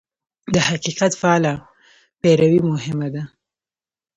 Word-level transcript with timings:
د 0.53 0.55
حقیقت 0.69 1.11
فعاله 1.21 1.53
پیروي 2.21 2.59
مهمه 2.71 3.07
ده. 3.13 3.23